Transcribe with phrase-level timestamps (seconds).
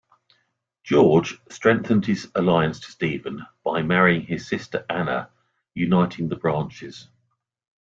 [0.83, 5.29] George strengthened his alliance to Stephen by marrying his sister Anna,
[5.75, 7.07] uniting the branches.